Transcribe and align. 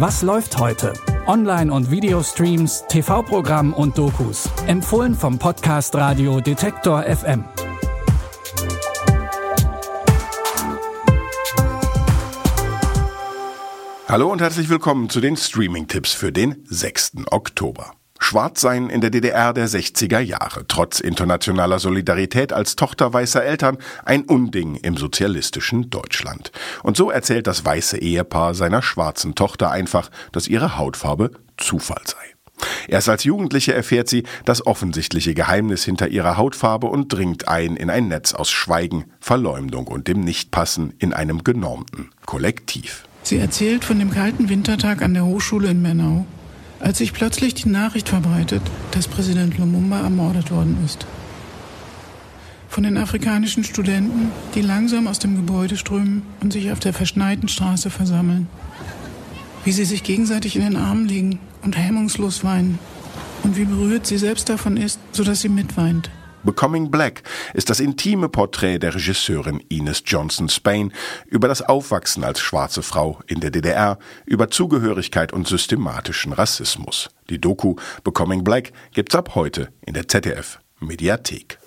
Was 0.00 0.22
läuft 0.22 0.56
heute? 0.58 0.92
Online- 1.26 1.72
und 1.72 1.90
Videostreams, 1.90 2.84
TV-Programm 2.88 3.72
und 3.74 3.98
Dokus. 3.98 4.48
Empfohlen 4.68 5.12
vom 5.12 5.40
Podcast 5.40 5.92
Radio 5.96 6.40
Detektor 6.40 7.02
FM. 7.02 7.42
Hallo 14.06 14.30
und 14.30 14.40
herzlich 14.40 14.68
willkommen 14.68 15.10
zu 15.10 15.20
den 15.20 15.36
Streaming-Tipps 15.36 16.12
für 16.12 16.30
den 16.30 16.64
6. 16.68 17.24
Oktober. 17.32 17.97
Schwarzsein 18.18 18.90
in 18.90 19.00
der 19.00 19.10
DDR 19.10 19.52
der 19.52 19.68
60er 19.68 20.20
Jahre, 20.20 20.64
trotz 20.68 21.00
internationaler 21.00 21.78
Solidarität 21.78 22.52
als 22.52 22.76
Tochter 22.76 23.12
weißer 23.12 23.44
Eltern, 23.44 23.78
ein 24.04 24.24
Unding 24.24 24.76
im 24.76 24.96
sozialistischen 24.96 25.90
Deutschland. 25.90 26.52
Und 26.82 26.96
so 26.96 27.10
erzählt 27.10 27.46
das 27.46 27.64
weiße 27.64 27.98
Ehepaar 27.98 28.54
seiner 28.54 28.82
schwarzen 28.82 29.34
Tochter 29.34 29.70
einfach, 29.70 30.10
dass 30.32 30.48
ihre 30.48 30.78
Hautfarbe 30.78 31.30
Zufall 31.56 32.02
sei. 32.04 32.16
Erst 32.88 33.08
als 33.08 33.24
Jugendliche 33.24 33.74
erfährt 33.74 34.08
sie 34.08 34.24
das 34.44 34.66
offensichtliche 34.66 35.34
Geheimnis 35.34 35.84
hinter 35.84 36.08
ihrer 36.08 36.36
Hautfarbe 36.36 36.88
und 36.88 37.12
dringt 37.12 37.48
ein 37.48 37.76
in 37.76 37.90
ein 37.90 38.08
Netz 38.08 38.34
aus 38.34 38.50
Schweigen, 38.50 39.04
Verleumdung 39.20 39.86
und 39.86 40.08
dem 40.08 40.20
Nichtpassen 40.20 40.94
in 40.98 41.12
einem 41.12 41.44
genormten 41.44 42.10
Kollektiv. 42.26 43.04
Sie 43.22 43.38
erzählt 43.38 43.84
von 43.84 43.98
dem 43.98 44.10
kalten 44.10 44.48
Wintertag 44.48 45.02
an 45.02 45.14
der 45.14 45.24
Hochschule 45.24 45.68
in 45.68 45.82
Mernau 45.82 46.26
als 46.80 46.98
sich 46.98 47.12
plötzlich 47.12 47.54
die 47.54 47.68
Nachricht 47.68 48.08
verbreitet, 48.08 48.62
dass 48.92 49.08
Präsident 49.08 49.58
Lumumba 49.58 50.00
ermordet 50.00 50.50
worden 50.50 50.78
ist. 50.84 51.06
Von 52.68 52.84
den 52.84 52.96
afrikanischen 52.96 53.64
Studenten, 53.64 54.30
die 54.54 54.60
langsam 54.60 55.06
aus 55.06 55.18
dem 55.18 55.34
Gebäude 55.36 55.76
strömen 55.76 56.22
und 56.40 56.52
sich 56.52 56.70
auf 56.70 56.78
der 56.78 56.92
verschneiten 56.92 57.48
Straße 57.48 57.90
versammeln. 57.90 58.46
Wie 59.64 59.72
sie 59.72 59.84
sich 59.84 60.02
gegenseitig 60.02 60.56
in 60.56 60.62
den 60.62 60.76
Armen 60.76 61.08
liegen 61.08 61.40
und 61.62 61.76
hemmungslos 61.76 62.44
weinen. 62.44 62.78
Und 63.42 63.56
wie 63.56 63.64
berührt 63.64 64.06
sie 64.06 64.18
selbst 64.18 64.48
davon 64.48 64.76
ist, 64.76 65.00
sodass 65.12 65.40
sie 65.40 65.48
mitweint. 65.48 66.10
Becoming 66.48 66.90
Black 66.90 67.24
ist 67.52 67.68
das 67.68 67.78
intime 67.78 68.30
Porträt 68.30 68.78
der 68.78 68.94
Regisseurin 68.94 69.60
Ines 69.68 70.02
Johnson 70.06 70.48
Spain 70.48 70.94
über 71.26 71.46
das 71.46 71.60
Aufwachsen 71.60 72.24
als 72.24 72.40
schwarze 72.40 72.82
Frau 72.82 73.20
in 73.26 73.40
der 73.40 73.50
DDR, 73.50 73.98
über 74.24 74.48
Zugehörigkeit 74.48 75.34
und 75.34 75.46
systematischen 75.46 76.32
Rassismus. 76.32 77.10
Die 77.28 77.38
Doku 77.38 77.76
Becoming 78.02 78.44
Black 78.44 78.72
gibt's 78.94 79.14
ab 79.14 79.34
heute 79.34 79.68
in 79.84 79.92
der 79.92 80.08
ZDF 80.08 80.58
Mediathek. 80.80 81.58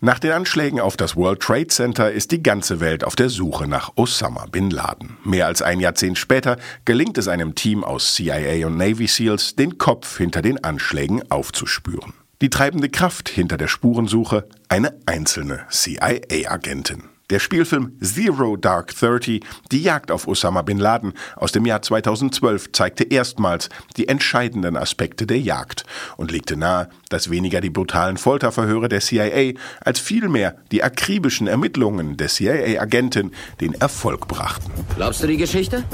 Nach 0.00 0.20
den 0.20 0.30
Anschlägen 0.30 0.78
auf 0.78 0.96
das 0.96 1.16
World 1.16 1.40
Trade 1.40 1.66
Center 1.66 2.12
ist 2.12 2.30
die 2.30 2.40
ganze 2.40 2.78
Welt 2.78 3.02
auf 3.02 3.16
der 3.16 3.28
Suche 3.28 3.66
nach 3.66 3.96
Osama 3.96 4.46
bin 4.46 4.70
Laden. 4.70 5.16
Mehr 5.24 5.46
als 5.46 5.60
ein 5.60 5.80
Jahrzehnt 5.80 6.18
später 6.18 6.56
gelingt 6.84 7.18
es 7.18 7.26
einem 7.26 7.56
Team 7.56 7.82
aus 7.82 8.14
CIA 8.14 8.64
und 8.68 8.76
Navy 8.76 9.08
SEALs, 9.08 9.56
den 9.56 9.76
Kopf 9.76 10.18
hinter 10.18 10.40
den 10.40 10.62
Anschlägen 10.62 11.28
aufzuspüren. 11.32 12.12
Die 12.40 12.48
treibende 12.50 12.88
Kraft 12.88 13.28
hinter 13.28 13.56
der 13.56 13.66
Spurensuche 13.66 14.48
eine 14.68 14.94
einzelne 15.06 15.66
CIA-Agentin. 15.68 17.02
Der 17.30 17.40
Spielfilm 17.40 17.92
Zero 18.00 18.56
Dark 18.56 18.96
Thirty, 18.96 19.40
die 19.70 19.82
Jagd 19.82 20.10
auf 20.10 20.26
Osama 20.26 20.62
bin 20.62 20.78
Laden 20.78 21.12
aus 21.36 21.52
dem 21.52 21.66
Jahr 21.66 21.82
2012, 21.82 22.72
zeigte 22.72 23.04
erstmals 23.04 23.68
die 23.98 24.08
entscheidenden 24.08 24.78
Aspekte 24.78 25.26
der 25.26 25.38
Jagd 25.38 25.84
und 26.16 26.30
legte 26.30 26.56
nahe, 26.56 26.88
dass 27.10 27.28
weniger 27.28 27.60
die 27.60 27.68
brutalen 27.68 28.16
Folterverhöre 28.16 28.88
der 28.88 29.00
CIA 29.00 29.52
als 29.84 30.00
vielmehr 30.00 30.56
die 30.72 30.82
akribischen 30.82 31.48
Ermittlungen 31.48 32.16
der 32.16 32.28
CIA-Agentin 32.28 33.32
den 33.60 33.74
Erfolg 33.74 34.26
brachten. 34.26 34.72
Glaubst 34.96 35.22
du 35.22 35.26
die 35.26 35.36
Geschichte? 35.36 35.84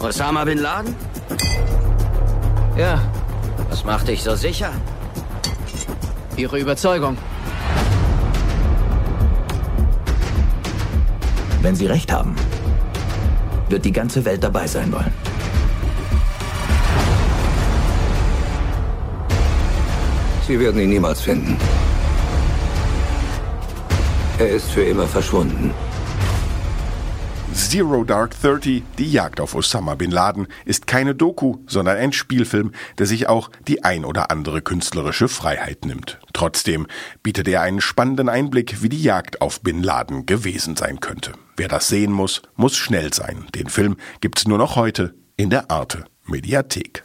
Osama 0.00 0.44
bin 0.44 0.58
Laden? 0.58 0.94
Ja. 2.76 3.00
Was 3.70 3.86
macht 3.86 4.08
dich 4.08 4.22
so 4.22 4.36
sicher? 4.36 4.70
Ihre 6.36 6.58
Überzeugung. 6.60 7.16
Wenn 11.66 11.74
Sie 11.74 11.86
recht 11.86 12.12
haben, 12.12 12.36
wird 13.68 13.84
die 13.84 13.90
ganze 13.90 14.24
Welt 14.24 14.44
dabei 14.44 14.68
sein 14.68 14.92
wollen. 14.92 15.12
Sie 20.46 20.60
werden 20.60 20.80
ihn 20.80 20.90
niemals 20.90 21.22
finden. 21.22 21.56
Er 24.38 24.48
ist 24.50 24.70
für 24.70 24.84
immer 24.84 25.08
verschwunden. 25.08 25.74
Zero 27.54 28.04
Dark 28.04 28.38
Thirty, 28.40 28.82
die 28.98 29.10
Jagd 29.10 29.40
auf 29.40 29.54
Osama 29.54 29.94
bin 29.94 30.10
Laden, 30.10 30.46
ist 30.64 30.86
keine 30.86 31.14
Doku, 31.14 31.58
sondern 31.66 31.96
ein 31.96 32.12
Spielfilm, 32.12 32.72
der 32.98 33.06
sich 33.06 33.28
auch 33.28 33.50
die 33.66 33.84
ein 33.84 34.04
oder 34.04 34.30
andere 34.30 34.62
künstlerische 34.62 35.28
Freiheit 35.28 35.84
nimmt. 35.84 36.18
Trotzdem 36.32 36.86
bietet 37.22 37.48
er 37.48 37.62
einen 37.62 37.80
spannenden 37.80 38.28
Einblick, 38.28 38.82
wie 38.82 38.88
die 38.88 39.02
Jagd 39.02 39.40
auf 39.40 39.60
bin 39.60 39.82
Laden 39.82 40.26
gewesen 40.26 40.76
sein 40.76 41.00
könnte. 41.00 41.32
Wer 41.56 41.68
das 41.68 41.88
sehen 41.88 42.12
muss, 42.12 42.42
muss 42.56 42.76
schnell 42.76 43.14
sein. 43.14 43.46
Den 43.54 43.68
Film 43.68 43.96
gibt's 44.20 44.46
nur 44.46 44.58
noch 44.58 44.76
heute 44.76 45.14
in 45.36 45.50
der 45.50 45.70
Arte 45.70 46.04
Mediathek. 46.24 47.04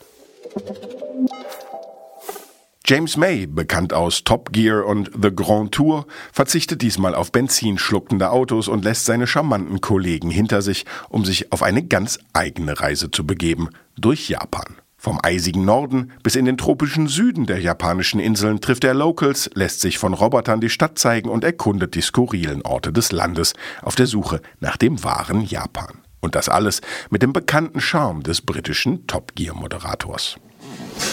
James 2.92 3.16
May, 3.16 3.48
bekannt 3.48 3.94
aus 3.94 4.26
Top 4.26 4.52
Gear 4.52 4.86
und 4.86 5.12
The 5.14 5.34
Grand 5.34 5.72
Tour, 5.72 6.06
verzichtet 6.34 6.82
diesmal 6.82 7.16
auf 7.16 7.32
benzinschluckende 7.32 8.32
Autos 8.32 8.68
und 8.68 8.84
lässt 8.84 9.06
seine 9.06 9.28
charmanten 9.28 9.80
Kollegen 9.80 10.30
hinter 10.30 10.62
sich, 10.62 10.86
um 11.08 11.24
sich 11.24 11.54
auf 11.54 11.64
eine 11.64 11.84
ganz 11.84 12.20
eigene 12.34 12.82
Reise 12.82 13.10
zu 13.10 13.26
begeben, 13.26 13.70
durch 13.96 14.28
Japan. 14.28 14.76
Vom 14.98 15.22
eisigen 15.24 15.64
Norden 15.64 16.12
bis 16.22 16.36
in 16.36 16.44
den 16.44 16.58
tropischen 16.58 17.08
Süden 17.08 17.46
der 17.46 17.60
japanischen 17.62 18.20
Inseln 18.20 18.60
trifft 18.60 18.84
er 18.84 18.94
Locals, 18.94 19.50
lässt 19.54 19.80
sich 19.80 19.98
von 19.98 20.14
Robotern 20.14 20.60
die 20.60 20.70
Stadt 20.70 21.00
zeigen 21.00 21.30
und 21.30 21.46
erkundet 21.46 21.96
die 21.96 22.02
skurrilen 22.02 22.62
Orte 22.64 22.92
des 22.92 23.14
Landes 23.14 23.54
auf 23.82 23.96
der 23.96 24.06
Suche 24.06 24.42
nach 24.60 24.76
dem 24.76 25.02
wahren 25.02 25.46
Japan. 25.46 26.02
Und 26.20 26.36
das 26.36 26.50
alles 26.50 26.82
mit 27.10 27.22
dem 27.22 27.32
bekannten 27.32 27.80
Charme 27.80 28.22
des 28.22 28.42
britischen 28.42 29.08
Top 29.08 29.34
Gear 29.36 29.56
Moderators. 29.56 30.36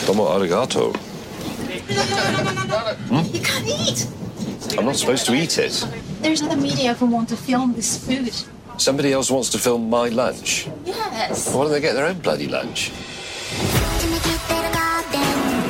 Domo 0.09 0.29
arigato. 0.29 0.93
Hmm? 1.89 3.35
You 3.35 3.41
can't 3.41 3.67
eat. 3.67 4.07
I'm 4.79 4.85
not 4.85 4.97
supposed 4.97 5.27
to 5.27 5.35
eat 5.35 5.59
it. 5.59 5.87
There's 6.21 6.43
other 6.43 6.57
media 6.57 6.95
who 6.95 7.07
want 7.07 7.29
to 7.31 7.37
film 7.37 7.73
this 7.75 8.05
food. 8.05 8.33
Somebody 8.81 9.13
else 9.13 9.31
wants 9.31 9.49
to 9.51 9.59
film 9.59 9.89
my 9.91 10.09
lunch. 10.09 10.69
Yes. 10.85 11.53
Why 11.53 11.65
don't 11.65 11.73
they 11.73 11.81
get 11.81 11.95
their 11.95 12.07
own 12.07 12.19
bloody 12.19 12.47
lunch? 12.47 12.93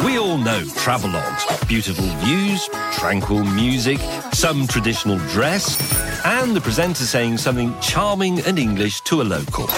We 0.04 0.18
all 0.18 0.38
know 0.38 0.60
travelogues. 0.76 1.68
Beautiful 1.68 2.04
views, 2.24 2.68
tranquil 2.92 3.44
music, 3.44 3.98
some 4.32 4.66
traditional 4.66 5.18
dress, 5.28 5.78
and 6.24 6.54
the 6.54 6.60
presenter 6.60 7.04
saying 7.04 7.38
something 7.38 7.74
charming 7.80 8.40
and 8.40 8.58
English 8.58 9.00
to 9.02 9.22
a 9.22 9.24
local. 9.24 9.68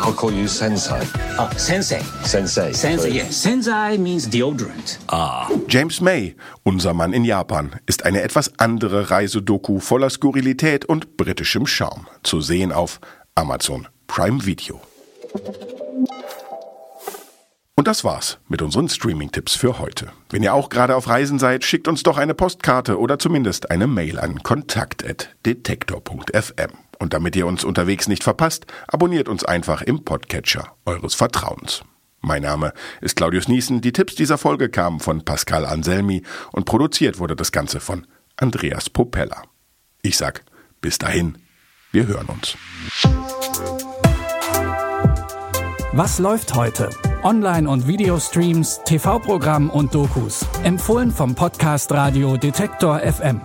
I'll 0.00 0.14
call 0.14 0.32
you 0.32 0.46
sensei. 0.46 1.00
Oh, 1.38 1.48
sensei. 1.56 2.00
Sensei. 2.22 2.72
Sensei, 2.72 3.08
yes. 3.08 3.42
Sensei 3.42 3.98
means 3.98 4.30
deodorant. 4.30 5.00
Ah. 5.08 5.48
James 5.68 6.00
May, 6.00 6.36
unser 6.62 6.94
Mann 6.94 7.12
in 7.12 7.24
Japan, 7.24 7.72
ist 7.86 8.04
eine 8.04 8.22
etwas 8.22 8.52
andere 8.58 9.10
Reisedoku 9.10 9.80
voller 9.80 10.10
Skurrilität 10.10 10.84
und 10.84 11.16
britischem 11.16 11.66
Charme. 11.66 12.06
Zu 12.22 12.40
sehen 12.40 12.70
auf 12.72 13.00
Amazon 13.34 13.88
Prime 14.06 14.46
Video. 14.46 14.80
Und 17.74 17.86
das 17.86 18.02
war's 18.02 18.38
mit 18.48 18.62
unseren 18.62 18.88
Streaming-Tipps 18.88 19.54
für 19.54 19.78
heute. 19.78 20.10
Wenn 20.30 20.42
ihr 20.42 20.54
auch 20.54 20.68
gerade 20.68 20.96
auf 20.96 21.08
Reisen 21.08 21.38
seid, 21.38 21.64
schickt 21.64 21.86
uns 21.86 22.02
doch 22.02 22.18
eine 22.18 22.34
Postkarte 22.34 22.98
oder 22.98 23.20
zumindest 23.20 23.70
eine 23.70 23.86
Mail 23.86 24.18
an 24.18 24.42
kontakt.detektor.fm. 24.42 26.87
Und 26.98 27.14
damit 27.14 27.36
ihr 27.36 27.46
uns 27.46 27.64
unterwegs 27.64 28.08
nicht 28.08 28.24
verpasst, 28.24 28.66
abonniert 28.88 29.28
uns 29.28 29.44
einfach 29.44 29.82
im 29.82 30.04
Podcatcher 30.04 30.74
eures 30.84 31.14
Vertrauens. 31.14 31.82
Mein 32.20 32.42
Name 32.42 32.72
ist 33.00 33.16
Claudius 33.16 33.48
Niesen. 33.48 33.80
Die 33.80 33.92
Tipps 33.92 34.14
dieser 34.16 34.38
Folge 34.38 34.68
kamen 34.68 35.00
von 35.00 35.24
Pascal 35.24 35.64
Anselmi 35.64 36.22
und 36.52 36.64
produziert 36.64 37.18
wurde 37.18 37.36
das 37.36 37.52
Ganze 37.52 37.80
von 37.80 38.06
Andreas 38.36 38.90
Popella. 38.90 39.42
Ich 40.02 40.16
sag 40.16 40.44
bis 40.80 40.98
dahin, 40.98 41.38
wir 41.92 42.06
hören 42.06 42.26
uns. 42.26 42.56
Was 45.92 46.18
läuft 46.18 46.54
heute? 46.54 46.90
Online- 47.22 47.68
und 47.68 47.88
Videostreams, 47.88 48.80
TV-Programm 48.84 49.70
und 49.70 49.94
Dokus. 49.94 50.46
Empfohlen 50.62 51.10
vom 51.10 51.34
Podcast 51.34 51.90
Radio 51.92 52.36
Detektor 52.36 53.00
FM. 53.00 53.40